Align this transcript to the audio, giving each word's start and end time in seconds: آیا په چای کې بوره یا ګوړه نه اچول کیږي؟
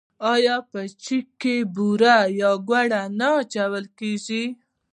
آیا 0.33 0.55
په 0.69 0.79
چای 1.03 1.19
کې 1.41 1.55
بوره 1.75 2.17
یا 2.41 2.51
ګوړه 2.67 3.01
نه 3.19 3.29
اچول 3.41 3.85
کیږي؟ 3.97 4.43